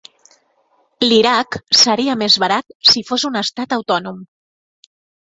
[1.09, 4.17] L'Iraq seria més barat si fos un estat autònom.